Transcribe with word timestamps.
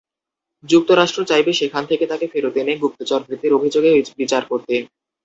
যুক্তরাষ্ট্র 0.63 1.19
চাইবে 1.23 1.51
সেখান 1.53 1.83
থেকে 1.85 2.03
তাঁকে 2.07 2.25
ফেরত 2.27 2.55
এনে 2.57 2.73
গুপ্তচরবৃত্তির 2.81 3.57
অভিযোগে 3.57 3.89
বিচার 4.19 4.43
করতে। 4.45 4.75